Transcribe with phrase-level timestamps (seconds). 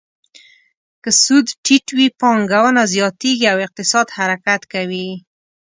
[1.03, 5.07] که سود ټیټ وي، پانګونه زیاتیږي او اقتصاد حرکت کوي.